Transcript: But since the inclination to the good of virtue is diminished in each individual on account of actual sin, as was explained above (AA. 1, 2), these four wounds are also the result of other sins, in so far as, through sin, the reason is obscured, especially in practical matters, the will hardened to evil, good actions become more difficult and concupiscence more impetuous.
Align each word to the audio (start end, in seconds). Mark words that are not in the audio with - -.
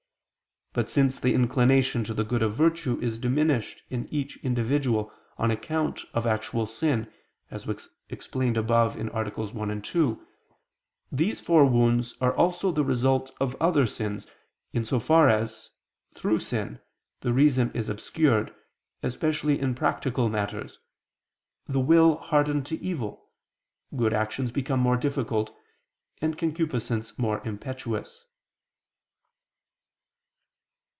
But 0.73 0.89
since 0.89 1.19
the 1.19 1.33
inclination 1.35 2.05
to 2.05 2.13
the 2.13 2.23
good 2.23 2.41
of 2.41 2.53
virtue 2.55 2.97
is 3.01 3.17
diminished 3.17 3.83
in 3.89 4.07
each 4.07 4.37
individual 4.37 5.11
on 5.37 5.51
account 5.51 6.05
of 6.13 6.25
actual 6.25 6.65
sin, 6.65 7.11
as 7.49 7.67
was 7.67 7.89
explained 8.07 8.55
above 8.55 8.95
(AA. 8.97 9.03
1, 9.23 9.81
2), 9.81 10.27
these 11.11 11.41
four 11.41 11.65
wounds 11.65 12.15
are 12.21 12.33
also 12.33 12.71
the 12.71 12.85
result 12.85 13.35
of 13.41 13.61
other 13.61 13.85
sins, 13.85 14.27
in 14.71 14.85
so 14.85 14.97
far 14.97 15.27
as, 15.27 15.71
through 16.15 16.39
sin, 16.39 16.79
the 17.19 17.33
reason 17.33 17.69
is 17.73 17.89
obscured, 17.89 18.55
especially 19.03 19.59
in 19.59 19.75
practical 19.75 20.29
matters, 20.29 20.79
the 21.67 21.81
will 21.81 22.15
hardened 22.15 22.65
to 22.67 22.81
evil, 22.81 23.27
good 23.97 24.13
actions 24.13 24.53
become 24.53 24.79
more 24.79 24.95
difficult 24.95 25.53
and 26.21 26.37
concupiscence 26.37 27.19
more 27.19 27.45
impetuous. 27.45 28.23